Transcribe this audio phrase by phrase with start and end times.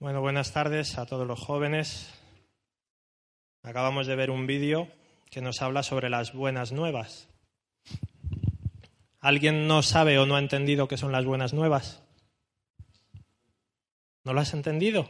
[0.00, 2.10] Bueno, buenas tardes a todos los jóvenes.
[3.62, 4.88] Acabamos de ver un vídeo
[5.30, 7.28] que nos habla sobre las buenas nuevas.
[9.20, 12.02] ¿Alguien no sabe o no ha entendido qué son las buenas nuevas?
[14.24, 15.06] ¿No lo has entendido?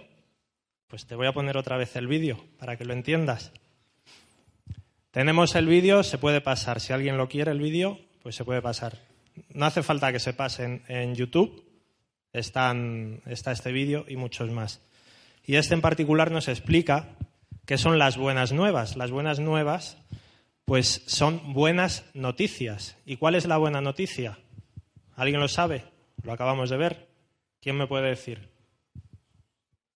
[0.88, 3.52] Pues te voy a poner otra vez el vídeo para que lo entiendas.
[5.12, 6.80] Tenemos el vídeo, se puede pasar.
[6.80, 8.98] Si alguien lo quiere, el vídeo, pues se puede pasar.
[9.54, 11.69] No hace falta que se pase en, YouTube.
[12.32, 14.80] Están, está este vídeo y muchos más.
[15.44, 17.16] Y este en particular nos explica
[17.66, 18.96] qué son las buenas nuevas.
[18.96, 19.98] Las buenas nuevas,
[20.64, 22.96] pues son buenas noticias.
[23.04, 24.38] ¿Y cuál es la buena noticia?
[25.16, 25.84] ¿Alguien lo sabe?
[26.22, 27.08] Lo acabamos de ver.
[27.60, 28.50] ¿Quién me puede decir?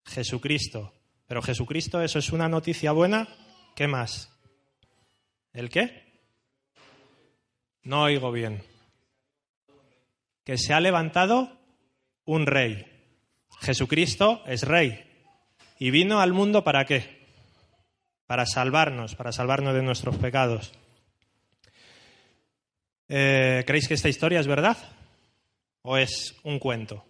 [0.04, 0.92] Jesucristo.
[1.26, 3.28] Pero Jesucristo, ¿eso es una noticia buena?
[3.74, 4.30] ¿Qué más?
[5.52, 6.04] ¿El qué?
[7.82, 8.62] No oigo bien.
[10.44, 11.56] Que se ha levantado
[12.24, 12.86] un rey.
[13.60, 15.04] Jesucristo es rey.
[15.78, 17.24] ¿Y vino al mundo para qué?
[18.26, 20.72] Para salvarnos, para salvarnos de nuestros pecados.
[23.08, 24.76] Eh, ¿Creéis que esta historia es verdad?
[25.82, 27.04] ¿O es un cuento?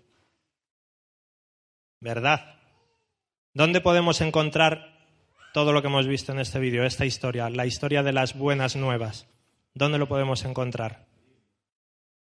[2.00, 2.56] ¿Verdad?
[3.52, 4.92] ¿Dónde podemos encontrar
[5.52, 8.74] todo lo que hemos visto en este vídeo, esta historia, la historia de las buenas
[8.74, 9.26] nuevas?
[9.74, 11.06] ¿Dónde lo podemos encontrar?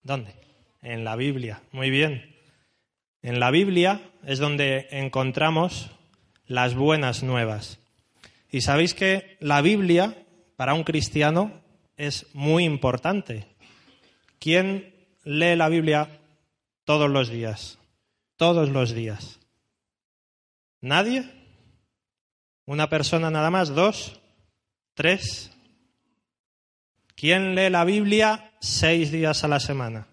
[0.03, 0.35] ¿Dónde?
[0.83, 1.63] En la Biblia.
[1.73, 2.36] Muy bien.
[3.27, 5.91] En la Biblia es donde encontramos
[6.47, 7.81] las buenas nuevas.
[8.53, 10.17] Y sabéis que la Biblia
[10.55, 11.51] para un cristiano
[11.97, 13.49] es muy importante.
[14.39, 16.21] ¿Quién lee la Biblia
[16.85, 17.81] todos los días?
[18.37, 19.41] Todos los días.
[20.81, 21.29] ¿Nadie?
[22.65, 23.75] ¿Una persona nada más?
[23.75, 24.21] ¿Dos?
[24.95, 25.51] ¿Tres?
[27.17, 30.07] ¿Quién lee la Biblia seis días a la semana?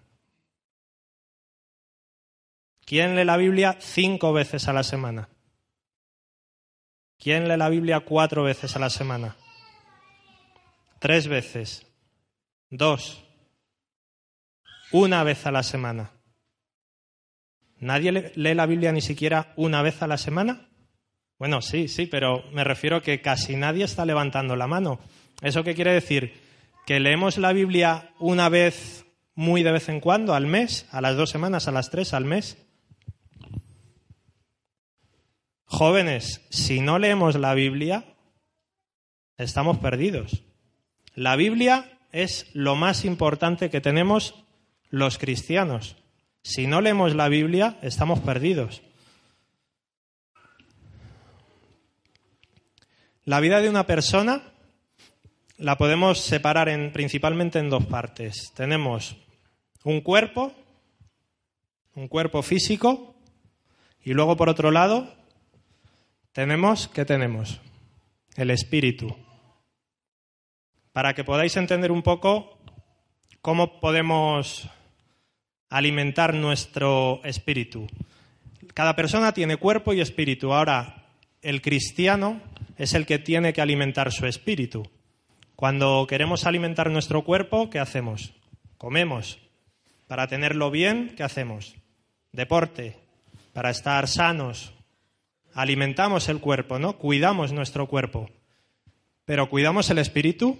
[2.84, 5.28] ¿Quién lee la Biblia cinco veces a la semana?
[7.18, 9.36] ¿Quién lee la Biblia cuatro veces a la semana?
[10.98, 11.86] Tres veces.
[12.68, 13.24] Dos.
[14.92, 16.10] Una vez a la semana.
[17.78, 20.68] ¿Nadie lee la Biblia ni siquiera una vez a la semana?
[21.38, 25.00] Bueno, sí, sí, pero me refiero que casi nadie está levantando la mano.
[25.42, 26.40] ¿Eso qué quiere decir?
[26.86, 29.04] ¿Que leemos la Biblia una vez
[29.34, 32.24] muy de vez en cuando, al mes, a las dos semanas, a las tres, al
[32.24, 32.63] mes?
[35.76, 38.04] Jóvenes, si no leemos la Biblia,
[39.38, 40.44] estamos perdidos.
[41.16, 44.36] La Biblia es lo más importante que tenemos
[44.90, 45.96] los cristianos.
[46.44, 48.82] Si no leemos la Biblia, estamos perdidos.
[53.24, 54.42] La vida de una persona
[55.56, 58.52] la podemos separar en, principalmente en dos partes.
[58.54, 59.16] Tenemos
[59.82, 60.52] un cuerpo,
[61.96, 63.16] un cuerpo físico,
[64.04, 65.23] y luego por otro lado
[66.34, 67.60] tenemos, ¿qué tenemos?
[68.36, 69.16] El espíritu.
[70.92, 72.58] Para que podáis entender un poco
[73.40, 74.68] cómo podemos
[75.70, 77.86] alimentar nuestro espíritu.
[78.74, 80.52] Cada persona tiene cuerpo y espíritu.
[80.52, 81.06] Ahora,
[81.40, 82.42] el cristiano
[82.76, 84.90] es el que tiene que alimentar su espíritu.
[85.54, 88.32] Cuando queremos alimentar nuestro cuerpo, ¿qué hacemos?
[88.76, 89.38] Comemos.
[90.08, 91.76] Para tenerlo bien, ¿qué hacemos?
[92.32, 92.96] Deporte.
[93.52, 94.73] Para estar sanos,
[95.54, 96.98] alimentamos el cuerpo, ¿no?
[96.98, 98.28] Cuidamos nuestro cuerpo.
[99.24, 100.58] Pero ¿cuidamos el espíritu?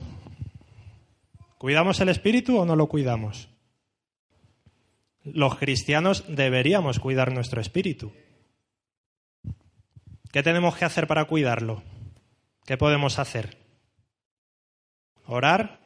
[1.59, 3.49] ¿Cuidamos el espíritu o no lo cuidamos?
[5.25, 8.13] Los cristianos deberíamos cuidar nuestro espíritu.
[10.33, 11.83] ¿Qué tenemos que hacer para cuidarlo?
[12.67, 13.57] ¿Qué podemos hacer?
[15.27, 15.81] Orar,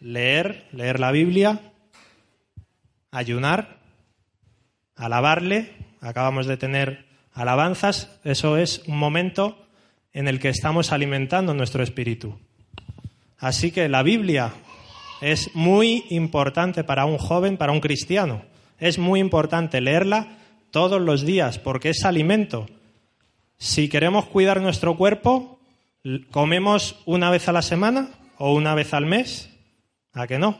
[0.00, 1.72] leer, leer la Biblia,
[3.10, 3.78] ayunar,
[4.96, 5.76] alabarle.
[6.00, 7.09] Acabamos de tener
[7.40, 9.64] alabanzas, eso es un momento
[10.12, 12.38] en el que estamos alimentando nuestro espíritu.
[13.38, 14.52] Así que la Biblia
[15.22, 18.42] es muy importante para un joven, para un cristiano.
[18.78, 20.36] Es muy importante leerla
[20.70, 22.66] todos los días porque es alimento.
[23.56, 25.60] Si queremos cuidar nuestro cuerpo,
[26.30, 29.50] ¿comemos una vez a la semana o una vez al mes?
[30.12, 30.58] ¿A que no?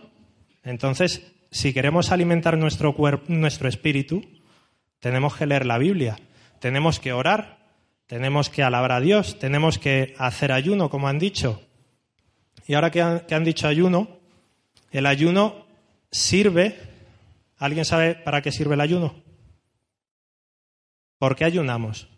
[0.64, 4.22] Entonces, si queremos alimentar nuestro, cuerpo, nuestro espíritu,
[4.98, 6.16] tenemos que leer la Biblia
[6.60, 7.58] tenemos que orar,
[8.06, 11.62] tenemos que alabar a Dios, tenemos que hacer ayuno, como han dicho.
[12.66, 14.20] Y ahora que han, dicho ayuno,
[14.92, 15.66] el ayuno
[16.10, 16.78] sirve.
[17.58, 19.14] ¿Alguien sabe para qué sirve el ayuno?
[21.18, 22.08] ¿Por qué ayunamos?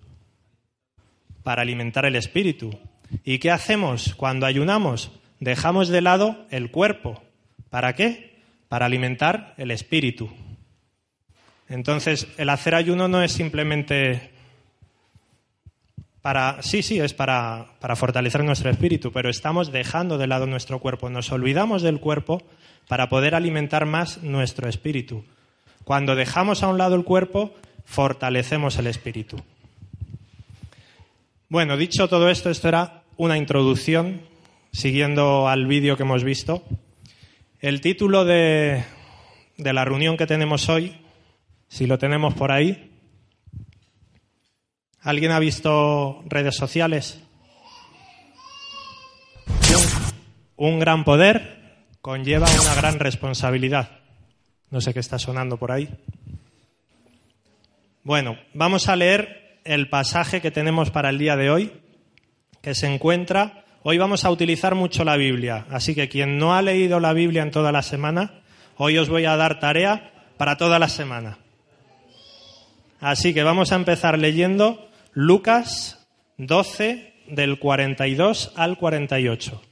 [1.43, 2.79] Para alimentar el espíritu.
[3.25, 5.13] ¿Y qué hacemos cuando ayunamos?
[5.41, 7.23] Dejamos de lado el cuerpo.
[7.71, 8.43] ¿Para qué?
[8.69, 10.31] Para alimentar el espíritu.
[11.69, 14.32] Entonces, el hacer ayuno no es simplemente
[16.23, 20.79] para, sí, sí, es para, para fortalecer nuestro espíritu, pero estamos dejando de lado nuestro
[20.79, 22.43] cuerpo, nos olvidamos del cuerpo
[22.87, 25.25] para poder alimentar más nuestro espíritu.
[25.85, 27.53] Cuando dejamos a un lado el cuerpo,
[27.85, 29.37] fortalecemos el espíritu.
[31.49, 34.23] Bueno, dicho todo esto, esto era una introducción,
[34.73, 36.63] siguiendo al vídeo que hemos visto.
[37.61, 38.85] El título de,
[39.59, 40.95] de la reunión que tenemos hoy,
[41.69, 42.92] si lo tenemos por ahí,
[45.05, 47.21] ¿Alguien ha visto redes sociales?
[50.55, 53.99] Un gran poder conlleva una gran responsabilidad.
[54.71, 55.89] No sé qué está sonando por ahí.
[58.05, 61.73] Bueno, vamos a leer el pasaje que tenemos para el día de hoy,
[62.61, 63.65] que se encuentra.
[63.83, 67.43] Hoy vamos a utilizar mucho la Biblia, así que quien no ha leído la Biblia
[67.43, 68.43] en toda la semana,
[68.77, 71.39] hoy os voy a dar tarea para toda la semana.
[73.01, 79.63] Así que vamos a empezar leyendo Lucas 12 del 42 al 48.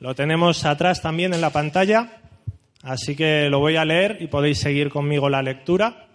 [0.00, 2.20] Lo tenemos atrás también en la pantalla,
[2.82, 6.08] así que lo voy a leer y podéis seguir conmigo la lectura.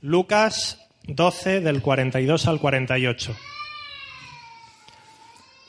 [0.00, 3.36] Lucas 12 del 42 al 48.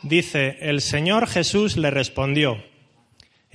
[0.04, 2.64] Dice, el Señor Jesús le respondió,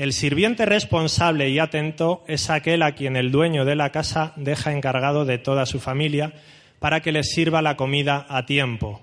[0.00, 4.73] el sirviente responsable y atento es aquel a quien el dueño de la casa deja
[4.73, 6.32] encargado de toda su familia
[6.79, 9.02] para que les sirva la comida a tiempo.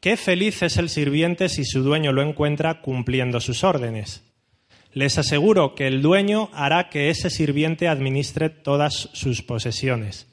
[0.00, 4.24] Qué feliz es el sirviente si su dueño lo encuentra cumpliendo sus órdenes.
[4.94, 10.26] Les aseguro que el dueño hará que ese sirviente administre todas sus posesiones.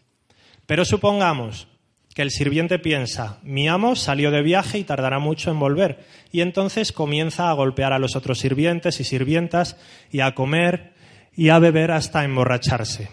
[0.67, 1.67] Pero supongamos
[2.13, 6.41] que el sirviente piensa, mi amo salió de viaje y tardará mucho en volver, y
[6.41, 9.77] entonces comienza a golpear a los otros sirvientes y sirvientas
[10.11, 10.93] y a comer
[11.35, 13.09] y a beber hasta emborracharse.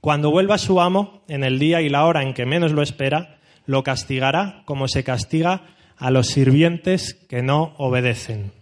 [0.00, 3.38] Cuando vuelva su amo, en el día y la hora en que menos lo espera,
[3.66, 5.62] lo castigará como se castiga
[5.96, 8.52] a los sirvientes que no obedecen.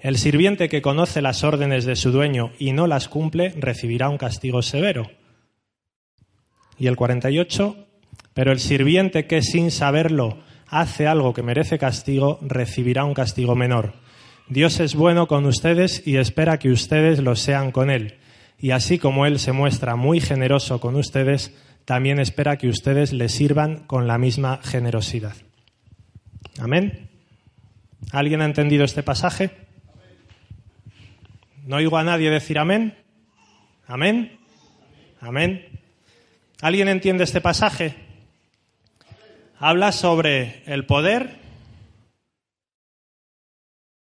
[0.00, 4.18] El sirviente que conoce las órdenes de su dueño y no las cumple recibirá un
[4.18, 5.10] castigo severo.
[6.78, 7.87] Y el 48,
[8.38, 10.38] pero el sirviente que sin saberlo
[10.68, 13.94] hace algo que merece castigo, recibirá un castigo menor.
[14.48, 18.18] Dios es bueno con ustedes y espera que ustedes lo sean con Él.
[18.56, 21.52] Y así como Él se muestra muy generoso con ustedes,
[21.84, 25.34] también espera que ustedes le sirvan con la misma generosidad.
[26.60, 27.10] Amén.
[28.12, 29.50] ¿Alguien ha entendido este pasaje?
[31.66, 32.96] ¿No oigo a nadie decir amén?
[33.88, 34.38] Amén.
[35.20, 35.80] Amén.
[36.60, 38.06] ¿Alguien entiende este pasaje?
[39.58, 41.36] Habla sobre el poder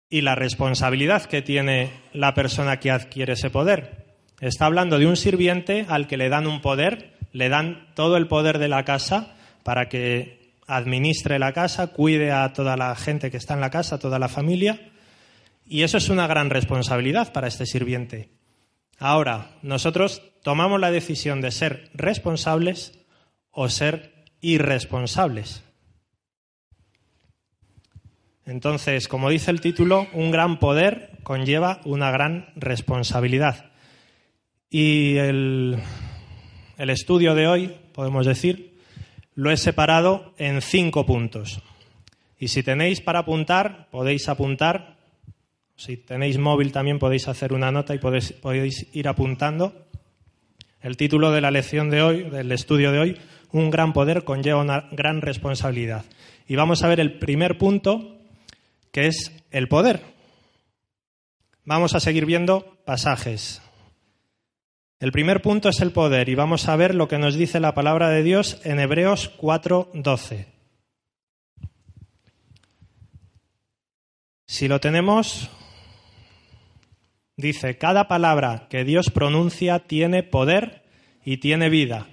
[0.10, 4.06] y la responsabilidad que tiene la persona que adquiere ese poder.
[4.40, 8.28] Está hablando de un sirviente al que le dan un poder, le dan todo el
[8.28, 13.38] poder de la casa para que administre la casa, cuide a toda la gente que
[13.38, 14.92] está en la casa, toda la familia,
[15.66, 18.30] y eso es una gran responsabilidad para este sirviente.
[19.00, 23.00] Ahora, nosotros tomamos la decisión de ser responsables
[23.52, 24.15] o ser
[24.46, 25.64] irresponsables.
[28.46, 33.72] Entonces, como dice el título, un gran poder conlleva una gran responsabilidad.
[34.70, 35.78] Y el,
[36.78, 38.78] el, estudio de hoy, podemos decir,
[39.34, 41.62] lo he separado en cinco puntos.
[42.38, 44.98] Y si tenéis para apuntar, podéis apuntar.
[45.76, 49.88] Si tenéis móvil también podéis hacer una nota y podéis, podéis ir apuntando.
[50.82, 53.18] El título de la lección de hoy, del estudio de hoy,
[53.56, 56.04] un gran poder conlleva una gran responsabilidad.
[56.46, 58.18] Y vamos a ver el primer punto,
[58.92, 60.02] que es el poder.
[61.64, 63.62] Vamos a seguir viendo pasajes.
[65.00, 67.74] El primer punto es el poder y vamos a ver lo que nos dice la
[67.74, 70.48] palabra de Dios en Hebreos 4:12.
[74.48, 75.50] Si lo tenemos,
[77.38, 80.84] dice, cada palabra que Dios pronuncia tiene poder
[81.24, 82.08] y tiene vida.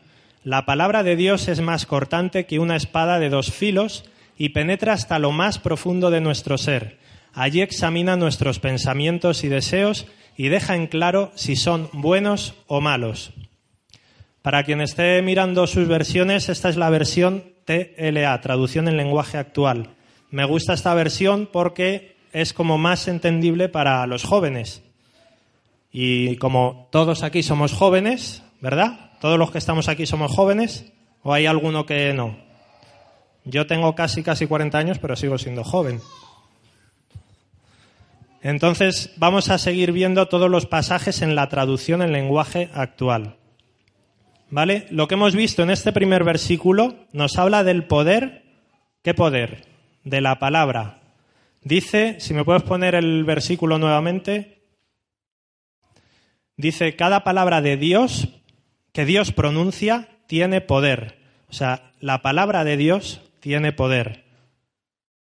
[0.44, 4.04] La palabra de Dios es más cortante que una espada de dos filos
[4.36, 6.98] y penetra hasta lo más profundo de nuestro ser.
[7.32, 10.06] Allí examina nuestros pensamientos y deseos
[10.36, 13.32] y deja en claro si son buenos o malos.
[14.42, 19.90] Para quien esté mirando sus versiones, esta es la versión TLA, traducción en lenguaje actual.
[20.30, 24.82] Me gusta esta versión porque es como más entendible para los jóvenes.
[25.92, 29.11] Y como todos aquí somos jóvenes, ¿verdad?
[29.22, 32.36] ¿Todos los que estamos aquí somos jóvenes o hay alguno que no?
[33.44, 36.00] Yo tengo casi, casi 40 años, pero sigo siendo joven.
[38.40, 43.36] Entonces vamos a seguir viendo todos los pasajes en la traducción en lenguaje actual.
[44.50, 44.88] ¿Vale?
[44.90, 48.42] Lo que hemos visto en este primer versículo nos habla del poder.
[49.02, 49.68] ¿Qué poder?
[50.02, 50.98] De la palabra.
[51.62, 54.64] Dice, si me puedes poner el versículo nuevamente,
[56.56, 58.26] dice, cada palabra de Dios
[58.92, 61.18] que Dios pronuncia tiene poder.
[61.48, 64.24] O sea, la palabra de Dios tiene poder.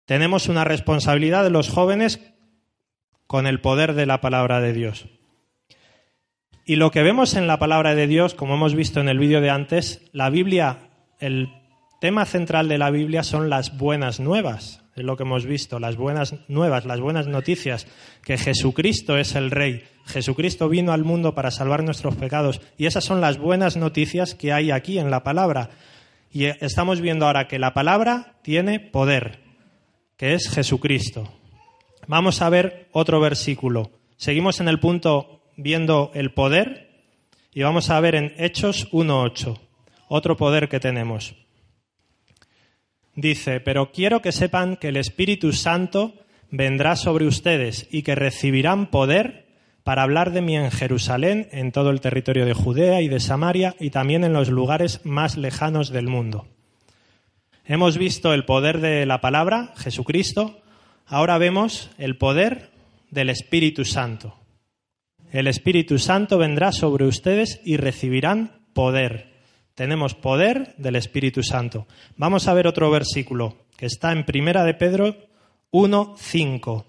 [0.05, 2.21] Tenemos una responsabilidad de los jóvenes
[3.27, 5.07] con el poder de la palabra de Dios.
[6.65, 9.39] Y lo que vemos en la palabra de Dios, como hemos visto en el vídeo
[9.39, 11.49] de antes, la Biblia, el
[12.01, 14.83] tema central de la Biblia son las buenas nuevas.
[14.97, 17.85] Es lo que hemos visto, las buenas nuevas, las buenas noticias,
[18.23, 19.83] que Jesucristo es el Rey.
[20.07, 22.61] Jesucristo vino al mundo para salvar nuestros pecados.
[22.79, 25.69] Y esas son las buenas noticias que hay aquí en la palabra.
[26.31, 29.39] Y estamos viendo ahora que la palabra tiene poder,
[30.17, 31.31] que es Jesucristo.
[32.07, 33.91] Vamos a ver otro versículo.
[34.15, 36.89] Seguimos en el punto viendo el poder
[37.53, 39.59] y vamos a ver en Hechos 1.8,
[40.07, 41.35] otro poder que tenemos.
[43.17, 46.13] Dice, pero quiero que sepan que el Espíritu Santo
[46.51, 49.47] vendrá sobre ustedes y que recibirán poder
[49.83, 53.75] para hablar de mí en Jerusalén, en todo el territorio de Judea y de Samaria
[53.79, 56.47] y también en los lugares más lejanos del mundo.
[57.65, 60.61] Hemos visto el poder de la palabra, Jesucristo,
[61.07, 62.69] ahora vemos el poder
[63.09, 64.35] del Espíritu Santo.
[65.31, 69.36] El Espíritu Santo vendrá sobre ustedes y recibirán poder.
[69.77, 71.85] Tenemos poder del Espíritu Santo.
[72.15, 75.15] Vamos a ver otro versículo que está en Primera de Pedro
[75.69, 76.87] 1:5.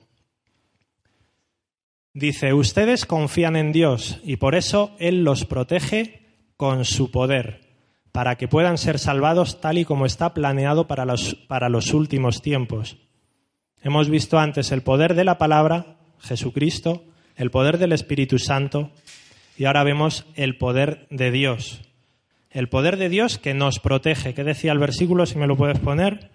[2.14, 6.22] Dice, "Ustedes confían en Dios y por eso él los protege
[6.56, 7.60] con su poder,
[8.10, 12.40] para que puedan ser salvados tal y como está planeado para los, para los últimos
[12.40, 12.96] tiempos."
[13.82, 17.04] Hemos visto antes el poder de la palabra, Jesucristo,
[17.36, 18.92] el poder del Espíritu Santo
[19.58, 21.82] y ahora vemos el poder de Dios.
[22.50, 24.34] El poder de Dios que nos protege.
[24.34, 26.30] ¿Qué decía el versículo, si me lo puedes poner?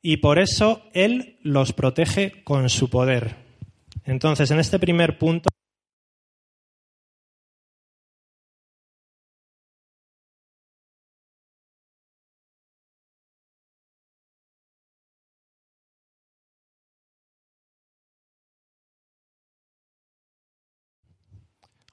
[0.00, 3.36] Y por eso Él los protege con su poder.
[4.04, 5.48] Entonces, en este primer punto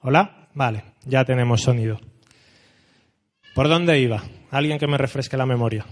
[0.04, 0.48] ¿Hola?
[0.54, 2.11] Vale, ya tenemos sonido.
[3.54, 4.22] ¿Por dónde iba?
[4.50, 5.84] Alguien que me refresque la memoria.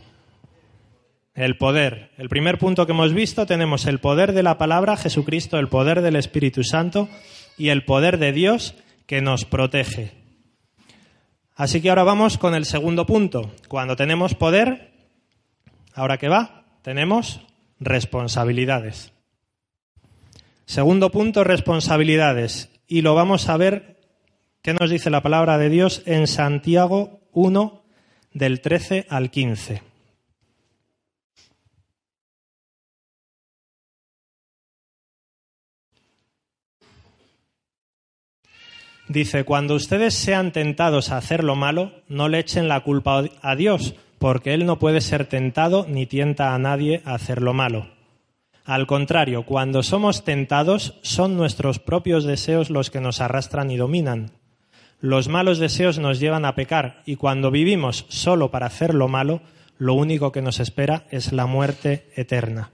[1.35, 2.11] El poder.
[2.17, 6.01] El primer punto que hemos visto tenemos el poder de la palabra, Jesucristo, el poder
[6.01, 7.09] del Espíritu Santo
[7.59, 8.75] y el poder de Dios
[9.07, 10.13] que nos protege.
[11.55, 13.53] Así que ahora vamos con el segundo punto.
[13.69, 14.93] Cuando tenemos poder,
[15.95, 16.65] ¿ahora qué va?
[16.83, 17.41] Tenemos
[17.79, 19.13] responsabilidades.
[20.65, 22.71] Segundo punto, responsabilidades.
[22.87, 23.91] Y lo vamos a ver
[24.63, 27.83] ¿Qué nos dice la palabra de Dios en Santiago 1
[28.33, 29.83] del 13 al 15?
[39.11, 43.57] Dice, cuando ustedes sean tentados a hacer lo malo, no le echen la culpa a
[43.57, 47.89] Dios, porque Él no puede ser tentado ni tienta a nadie a hacer lo malo.
[48.65, 54.31] Al contrario, cuando somos tentados, son nuestros propios deseos los que nos arrastran y dominan.
[55.01, 59.41] Los malos deseos nos llevan a pecar y cuando vivimos solo para hacer lo malo,
[59.79, 62.71] lo único que nos espera es la muerte eterna.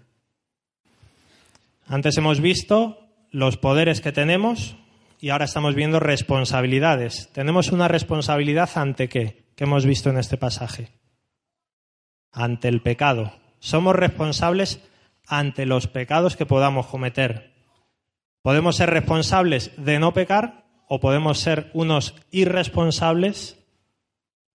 [1.86, 2.98] Antes hemos visto
[3.30, 4.76] los poderes que tenemos
[5.20, 7.30] y ahora estamos viendo responsabilidades.
[7.32, 9.44] Tenemos una responsabilidad ante qué?
[9.54, 10.88] ¿Qué hemos visto en este pasaje?
[12.32, 13.32] Ante el pecado.
[13.60, 14.80] Somos responsables
[15.28, 17.54] ante los pecados que podamos cometer.
[18.42, 23.58] Podemos ser responsables de no pecar o podemos ser unos irresponsables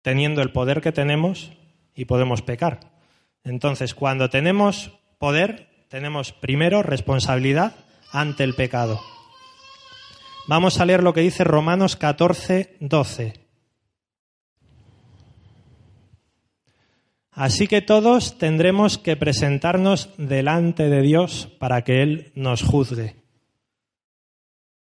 [0.01, 1.51] teniendo el poder que tenemos
[1.95, 2.91] y podemos pecar.
[3.43, 7.75] Entonces, cuando tenemos poder, tenemos primero responsabilidad
[8.11, 8.99] ante el pecado.
[10.47, 13.33] Vamos a leer lo que dice Romanos 14, 12.
[17.31, 23.26] Así que todos tendremos que presentarnos delante de Dios para que Él nos juzgue.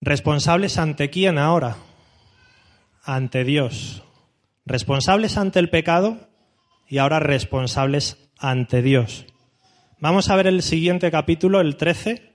[0.01, 1.77] ¿Responsables ante quién ahora?
[3.03, 4.03] Ante Dios.
[4.65, 6.29] Responsables ante el pecado
[6.87, 9.25] y ahora responsables ante Dios.
[9.99, 12.31] Vamos a ver el siguiente capítulo, el 13,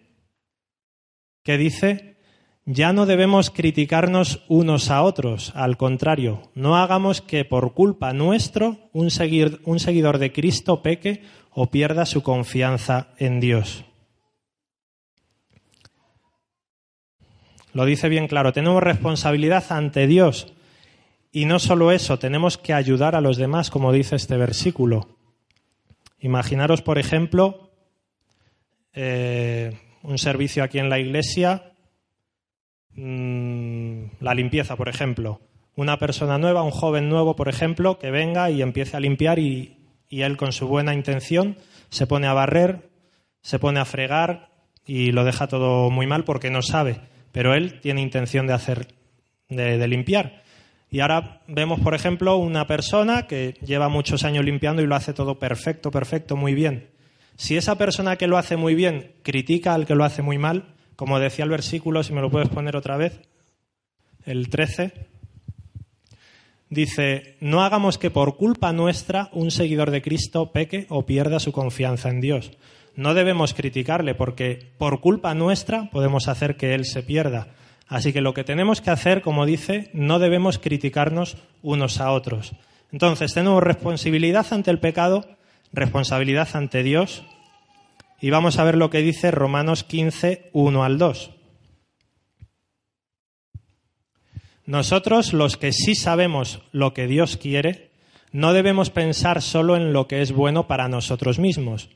[1.44, 2.16] que dice,
[2.64, 8.90] ya no debemos criticarnos unos a otros, al contrario, no hagamos que por culpa nuestro
[8.92, 13.84] un, seguidor de Cristo peque o pierda su confianza en Dios.
[17.72, 20.52] Lo dice bien claro, tenemos responsabilidad ante Dios.
[21.30, 25.16] Y no solo eso, tenemos que ayudar a los demás, como dice este versículo.
[26.20, 27.70] Imaginaros, por ejemplo,
[28.92, 31.72] eh, un servicio aquí en la iglesia,
[32.94, 35.40] mm, la limpieza, por ejemplo.
[35.74, 39.78] Una persona nueva, un joven nuevo, por ejemplo, que venga y empiece a limpiar y,
[40.10, 41.56] y él con su buena intención
[41.88, 42.90] se pone a barrer,
[43.40, 44.50] se pone a fregar
[44.84, 47.00] y lo deja todo muy mal porque no sabe,
[47.32, 48.88] pero él tiene intención de hacer,
[49.48, 50.42] de, limpiar.
[50.90, 55.14] Y ahora vemos, por ejemplo, una persona que lleva muchos años limpiando y lo hace
[55.14, 56.90] todo perfecto, perfecto, muy bien.
[57.36, 60.74] Si esa persona que lo hace muy bien critica al que lo hace muy mal,
[60.94, 63.20] como decía el versículo, si me lo puedes poner otra vez,
[64.26, 64.92] el 13,
[66.68, 71.52] dice, no hagamos que por culpa nuestra un seguidor de Cristo peque o pierda su
[71.52, 72.52] confianza en Dios
[72.94, 77.48] no debemos criticarle porque por culpa nuestra podemos hacer que él se pierda.
[77.88, 82.52] Así que lo que tenemos que hacer, como dice, no debemos criticarnos unos a otros.
[82.90, 85.26] Entonces, tenemos responsabilidad ante el pecado,
[85.72, 87.24] responsabilidad ante Dios,
[88.20, 91.30] y vamos a ver lo que dice Romanos 15, 1 al 2.
[94.64, 97.90] Nosotros, los que sí sabemos lo que Dios quiere,
[98.30, 101.90] no debemos pensar solo en lo que es bueno para nosotros mismos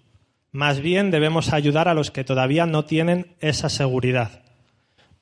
[0.52, 4.42] más bien debemos ayudar a los que todavía no tienen esa seguridad.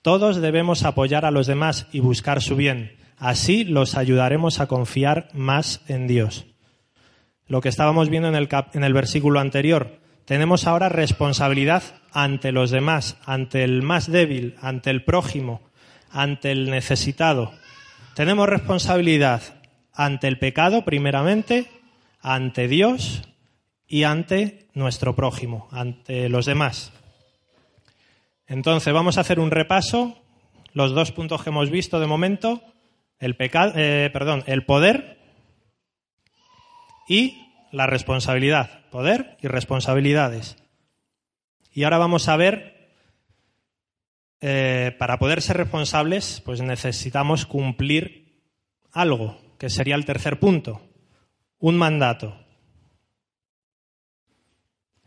[0.02, 2.96] Todos debemos apoyar a los demás y buscar su bien.
[3.16, 6.46] Así los ayudaremos a confiar más en Dios.
[7.46, 9.98] Lo que estábamos viendo en el, versículo anterior.
[10.24, 15.62] Tenemos ahora responsabilidad ante los demás, ante el más débil, ante el prójimo,
[16.10, 17.52] ante el necesitado.
[18.14, 19.42] Tenemos responsabilidad
[19.92, 21.66] ante el pecado, primeramente,
[22.20, 23.22] ante Dios
[23.94, 26.92] y ante nuestro prójimo, ante los demás.
[28.48, 30.18] Entonces, vamos a hacer un repaso,
[30.72, 32.60] los dos puntos que hemos visto de momento,
[33.20, 35.20] el, pecado, eh, perdón, el poder
[37.06, 40.56] y la responsabilidad, poder y responsabilidades.
[41.72, 42.90] Y ahora vamos a ver,
[44.40, 48.42] eh, para poder ser responsables, pues necesitamos cumplir
[48.90, 50.80] algo, que sería el tercer punto,
[51.60, 52.43] un mandato.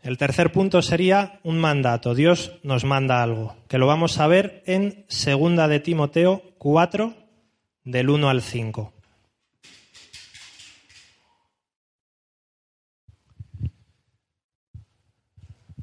[0.08, 2.14] El tercer punto sería un mandato.
[2.14, 7.12] Dios nos manda algo, que lo vamos a ver en segunda de Timoteo 4,
[7.84, 8.94] del 1 al 5.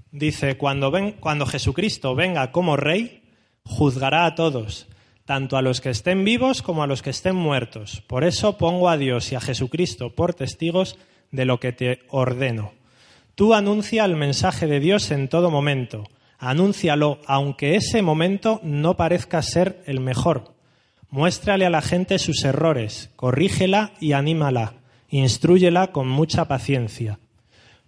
[0.09, 3.29] Dice, cuando, cuando Jesucristo venga como rey,
[3.63, 4.87] juzgará a todos,
[5.25, 8.01] tanto a los que estén vivos como a los que estén muertos.
[8.07, 10.97] Por eso pongo a Dios y a Jesucristo por testigos
[11.29, 12.73] de lo que te ordeno
[13.35, 16.05] Tú anuncia el mensaje de Dios en todo momento.
[16.37, 20.55] Anúncialo, aunque ese momento no parezca ser el mejor.
[21.09, 24.75] Muéstrale a la gente sus errores, corrígela y anímala,
[25.09, 27.19] instrúyela con mucha paciencia.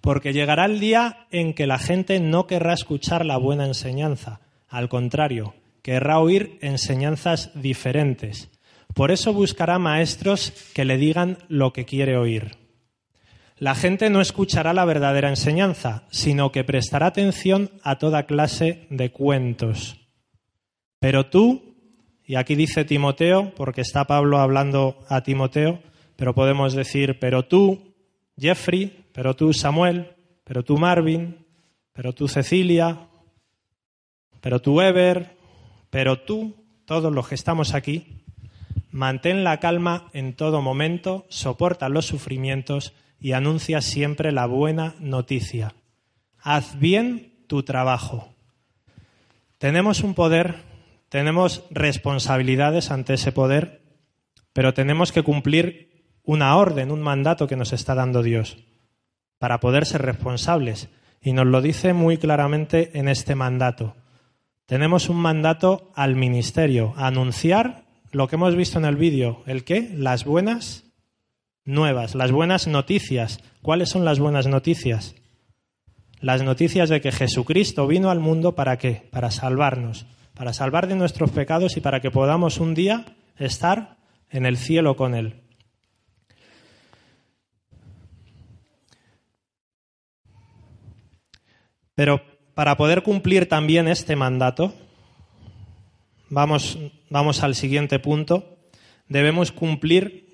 [0.01, 4.89] Porque llegará el día en que la gente no querrá escuchar la buena enseñanza, al
[4.89, 8.49] contrario, querrá oír enseñanzas diferentes.
[8.93, 12.66] Por eso buscará maestros que le digan lo que quiere oír.
[13.59, 19.11] La gente no escuchará la verdadera enseñanza, sino que prestará atención a toda clase de
[19.11, 19.97] cuentos.
[20.99, 21.75] Pero tú,
[22.23, 25.79] y aquí dice Timoteo, porque está Pablo hablando a Timoteo,
[26.15, 27.95] pero podemos decir, pero tú,
[28.37, 31.45] Jeffrey, pero tú, Samuel, pero tú, Marvin,
[31.93, 33.07] pero tú, Cecilia,
[34.39, 35.35] pero tú, Ever,
[35.89, 36.53] pero tú,
[36.85, 38.23] todos los que estamos aquí,
[38.91, 45.73] mantén la calma en todo momento, soporta los sufrimientos, y anuncia siempre la buena noticia.
[46.39, 48.33] Haz bien tu trabajo.
[49.57, 50.57] Tenemos un poder,
[51.09, 53.81] tenemos responsabilidades ante ese poder,
[54.53, 55.87] pero tenemos que cumplir
[56.23, 58.57] una orden, un mandato que nos está dando Dios
[59.39, 60.89] para poder ser responsables.
[61.21, 63.95] Y nos lo dice muy claramente en este mandato.
[64.65, 69.89] Tenemos un mandato al ministerio, anunciar lo que hemos visto en el vídeo, el qué,
[69.93, 70.86] las buenas
[71.67, 73.39] nuevas, las buenas noticias.
[73.61, 75.15] ¿Cuáles son las buenas noticias?
[76.19, 79.07] Las noticias de que Jesucristo vino al mundo para qué?
[79.11, 83.05] Para salvarnos, para salvar de nuestros pecados y para que podamos un día
[83.37, 83.97] estar
[84.31, 85.41] en el cielo con Él.
[91.93, 92.21] Pero
[92.55, 94.73] para poder cumplir también este mandato,
[96.29, 96.77] vamos,
[97.09, 98.57] vamos al siguiente punto,
[99.07, 100.26] debemos cumplir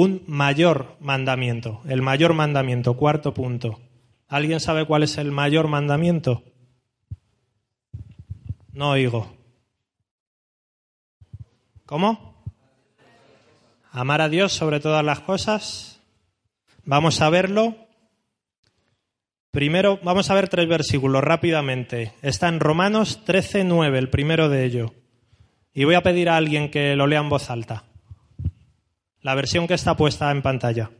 [0.00, 1.80] un mayor mandamiento.
[1.88, 3.80] El mayor mandamiento, cuarto punto.
[4.28, 6.44] ¿Alguien sabe cuál es el mayor mandamiento?
[8.70, 9.34] No oigo.
[11.84, 12.44] ¿Cómo?
[13.90, 16.00] Amar a Dios sobre todas las cosas.
[16.84, 17.74] Vamos a verlo.
[19.50, 22.12] Primero, vamos a ver tres versículos rápidamente.
[22.22, 24.94] Está en Romanos 13, 9, el primero de ello.
[25.74, 27.87] Y voy a pedir a alguien que lo lea en voz alta.
[29.20, 30.90] La versión que está puesta en pantalla.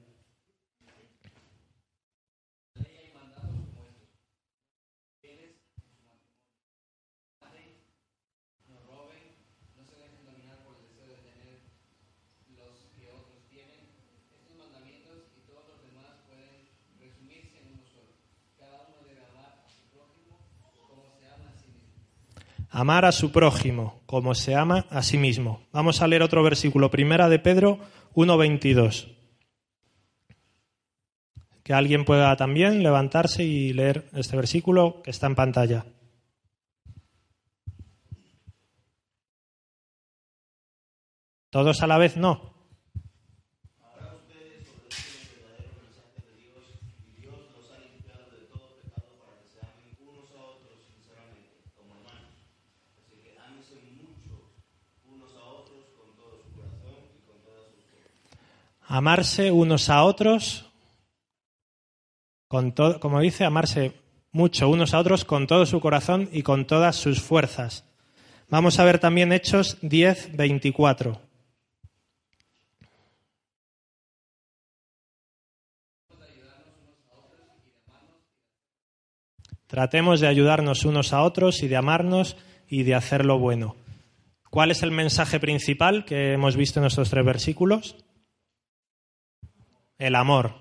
[22.78, 25.66] Amar a su prójimo como se ama a sí mismo.
[25.72, 27.80] Vamos a leer otro versículo, primera de Pedro
[28.14, 29.16] 1.22.
[31.64, 35.86] Que alguien pueda también levantarse y leer este versículo que está en pantalla.
[41.50, 42.57] ¿Todos a la vez no?
[58.88, 60.64] Amarse unos a otros,
[62.48, 63.92] con todo, como dice, amarse
[64.32, 67.84] mucho unos a otros con todo su corazón y con todas sus fuerzas.
[68.48, 71.20] Vamos a ver también Hechos 10, 24.
[79.66, 83.76] Tratemos de ayudarnos unos a otros y de amarnos y de hacer lo bueno.
[84.48, 88.07] ¿Cuál es el mensaje principal que hemos visto en estos tres versículos?
[89.98, 90.52] El amor.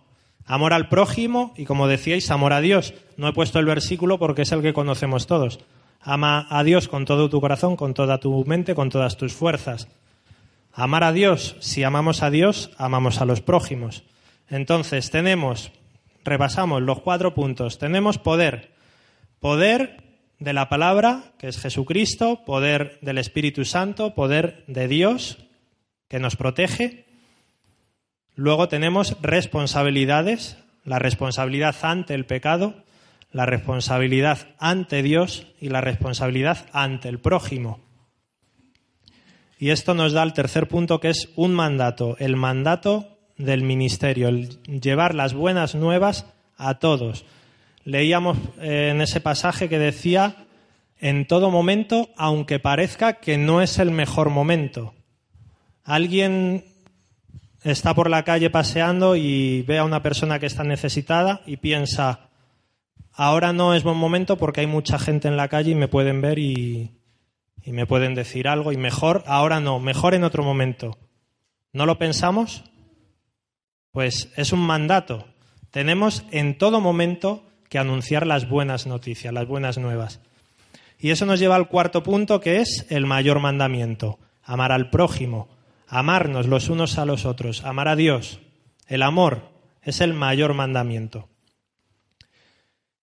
[0.46, 2.94] Amor al prójimo y, como decíais, amor a Dios.
[3.18, 5.60] No he puesto el versículo porque es el que conocemos todos.
[6.02, 9.88] Ama a Dios con todo tu corazón, con toda tu mente, con todas tus fuerzas.
[10.74, 14.04] Amar a Dios, si amamos a Dios, amamos a los prójimos.
[14.48, 15.72] Entonces tenemos,
[16.24, 18.72] repasamos los cuatro puntos, tenemos poder.
[19.40, 20.04] Poder
[20.40, 25.40] de la palabra, que es Jesucristo, poder del Espíritu Santo, poder de Dios,
[26.08, 27.07] que nos protege,
[28.38, 32.76] Luego tenemos responsabilidades, la responsabilidad ante el pecado,
[33.32, 37.80] la responsabilidad ante Dios y la responsabilidad ante el prójimo.
[39.58, 44.28] Y esto nos da el tercer punto que es un mandato, el mandato del ministerio,
[44.28, 47.26] el llevar las buenas nuevas a todos.
[47.86, 50.46] Leíamos eh, en ese pasaje que decía,
[51.00, 54.94] en todo momento, aunque parezca que no es el mejor momento.
[55.84, 56.77] Alguien
[57.72, 62.30] está por la calle paseando y ve a una persona que está necesitada y piensa,
[63.14, 66.22] ahora no es buen momento porque hay mucha gente en la calle y me pueden
[66.22, 66.94] ver y,
[67.66, 70.98] me pueden decir algo y mejor, ahora no, mejor en otro momento.
[71.74, 72.64] ¿No lo pensamos?
[73.92, 75.26] Pues es un mandato.
[75.70, 80.22] Tenemos en todo momento que anunciar las buenas noticias, las buenas nuevas.
[80.98, 85.50] Y eso nos lleva al cuarto punto, que es el mayor mandamiento, amar al prójimo,
[85.88, 88.40] amarnos los unos a los otros, amar a Dios.
[88.88, 89.50] El amor
[89.82, 91.30] es el mayor mandamiento.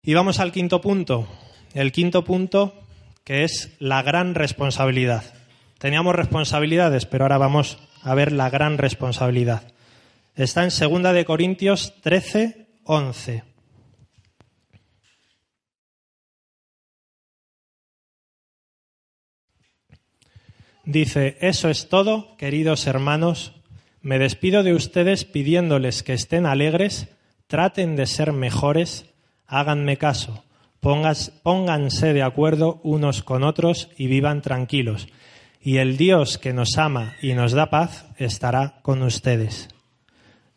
[0.01, 1.27] Y vamos al quinto punto.
[1.73, 2.83] El quinto punto
[3.23, 5.23] que es la gran responsabilidad.
[5.77, 9.63] Teníamos responsabilidades, pero ahora vamos a ver la gran responsabilidad.
[10.35, 13.52] Está en 2 de Corintios 13, 11.
[20.85, 23.53] Dice, eso es todo, queridos hermanos.
[24.01, 27.07] Me despido de ustedes pidiéndoles que estén alegres,
[27.47, 29.05] traten de ser mejores,
[29.47, 30.43] háganme caso,
[30.81, 35.07] pónganse de acuerdo unos con otros y vivan tranquilos.
[35.61, 39.69] Y el Dios que nos ama y nos da paz estará con ustedes.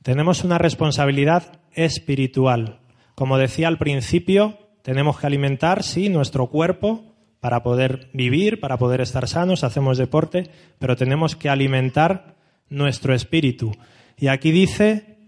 [0.02, 2.80] Tenemos una responsabilidad espiritual.
[3.14, 9.00] Como decía al principio, tenemos que alimentar, sí, nuestro cuerpo, para poder vivir, para poder
[9.00, 12.36] estar sanos, hacemos deporte, pero tenemos que alimentar
[12.68, 13.72] nuestro espíritu.
[14.18, 15.18] Y aquí dice,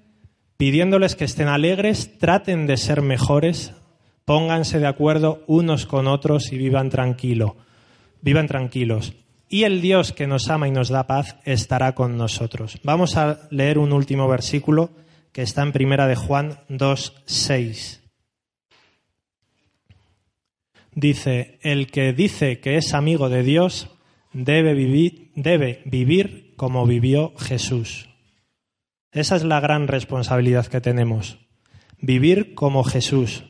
[0.57, 3.75] pidiéndoles que estén alegres, traten de ser mejores,
[4.25, 7.57] pónganse de acuerdo unos con otros y vivan tranquilo,
[8.21, 9.15] vivan tranquilos.
[9.49, 12.79] Y el Dios que nos ama y nos da paz estará con nosotros.
[12.83, 14.91] Vamos a leer un último versículo
[15.33, 18.08] que está en Primera de Juan 2, 6
[20.99, 23.89] dice, el que dice que es amigo de Dios
[24.33, 28.09] debe vivir, debe vivir como vivió Jesús.
[29.13, 31.39] Esa es la gran responsabilidad que tenemos,
[32.01, 33.45] vivir como Jesús.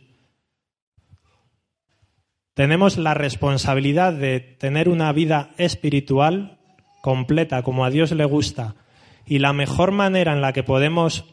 [2.54, 6.58] Tenemos la responsabilidad de tener una vida espiritual
[7.00, 8.74] completa, como a Dios le gusta.
[9.24, 11.24] Y la mejor manera en la que podemos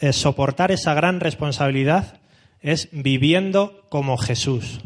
[0.00, 2.20] eh, soportar esa gran responsabilidad
[2.64, 4.80] es viviendo como Jesús.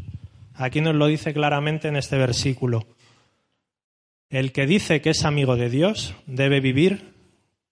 [0.53, 2.89] Aquí nos lo dice claramente en este versículo.
[4.31, 7.15] El que dice que es amigo de Dios debe vivir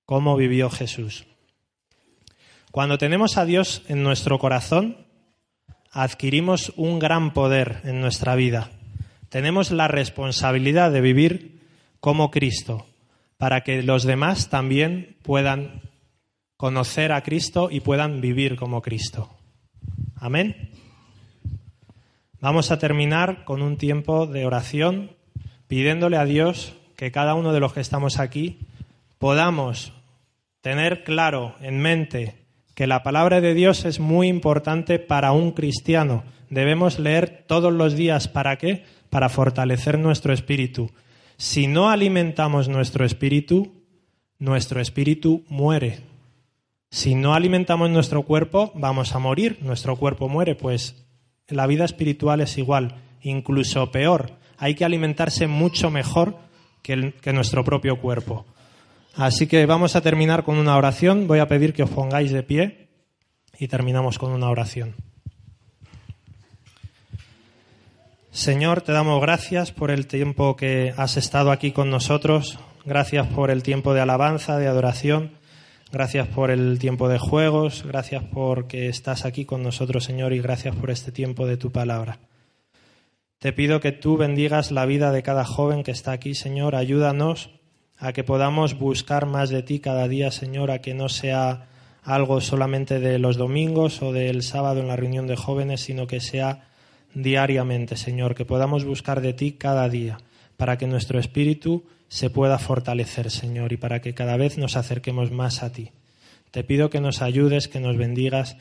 [0.05, 1.27] como vivió Jesús.
[2.71, 4.97] Cuando tenemos a Dios en nuestro corazón,
[5.91, 8.71] adquirimos un gran poder en nuestra vida.
[9.29, 11.63] Tenemos la responsabilidad de vivir
[11.99, 12.87] como Cristo,
[13.39, 15.83] para que los demás también puedan
[16.57, 19.37] conocer a Cristo y puedan vivir como Cristo.
[20.27, 20.71] Amén.
[22.41, 25.13] Vamos a terminar con un tiempo de oración
[25.69, 28.59] pidiéndole a Dios que cada uno de los que estamos aquí
[29.19, 29.93] podamos
[30.63, 32.35] tener claro en mente
[32.75, 36.25] que la palabra de Dios es muy importante para un cristiano.
[36.51, 38.27] Debemos leer todos los días.
[38.27, 38.83] ¿Para qué?
[39.11, 40.91] Para fortalecer nuestro espíritu.
[41.37, 43.81] Si no alimentamos nuestro espíritu,
[44.41, 46.01] nuestro espíritu muere.
[46.91, 49.59] Si no alimentamos nuestro cuerpo, vamos a morir.
[49.63, 50.55] Nuestro cuerpo muere.
[50.55, 51.07] Pues
[51.49, 56.37] la vida espiritual es igual, incluso peor hay que alimentarse mucho mejor
[56.83, 58.47] que, nuestro propio cuerpo.
[59.15, 61.27] Así que vamos a terminar con una oración.
[61.27, 62.89] Voy a pedir que os pongáis de pie
[63.59, 64.95] y terminamos con una oración.
[68.31, 72.59] Señor, te damos gracias por el tiempo que has estado aquí con nosotros.
[72.85, 75.33] Gracias por el tiempo de alabanza, de adoración.
[75.93, 77.85] Gracias por el tiempo de juegos.
[77.87, 82.19] Gracias porque estás aquí con nosotros, Señor, y gracias por este tiempo de tu palabra.
[83.39, 86.75] Te pido que tú bendigas la vida de cada joven que está aquí, Señor.
[86.75, 87.51] Ayúdanos
[87.99, 91.69] a que podamos buscar más de ti cada día, Señor, a que no sea
[92.03, 96.21] algo solamente de los domingos o del sábado en la reunión de jóvenes, sino que
[96.21, 96.69] sea
[97.15, 100.19] diariamente, Señor, que podamos buscar de ti cada día,
[100.57, 105.31] para que nuestro espíritu se pueda fortalecer, Señor, y para que cada vez nos acerquemos
[105.31, 105.93] más a ti.
[106.51, 108.57] Te pido que nos ayudes, que nos bendigas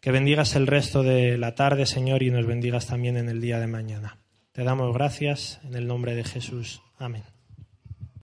[0.00, 3.60] que bendigas el resto de la tarde, Señor, y nos bendigas también en el día
[3.60, 4.18] de mañana.
[4.52, 6.82] Te damos gracias en el nombre de Jesús.
[6.98, 7.39] Amén.